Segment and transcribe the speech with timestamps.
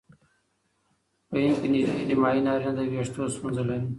[1.27, 3.87] په هند کې نژدې نیمایي نارینه د وېښتو ستونزه لري.